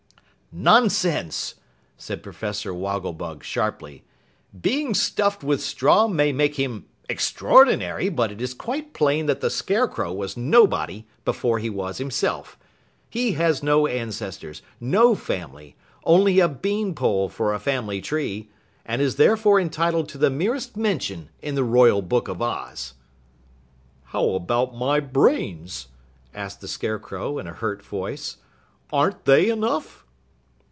[0.53, 1.55] "Nonsense!"
[1.97, 4.03] said Professor Wogglebug sharply,
[4.61, 9.49] "Being stuffed with straw may make him extraordinary, but it is quite plain that the
[9.49, 12.59] Scarecrow was nobody before he was himself.
[13.09, 18.49] He has no ancestors, no family; only a bean pole for a family tree,
[18.85, 22.95] and is therefore entitled to the merest mention in the Royal Book of Oz!"
[24.03, 25.87] "How about my brains?"
[26.33, 28.35] asked the Scarecrow in a hurt voice.
[28.91, 29.99] "Aren't they enough?"